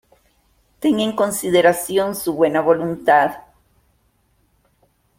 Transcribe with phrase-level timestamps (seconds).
[0.79, 3.33] ¡Ten en consideración su buena voluntad!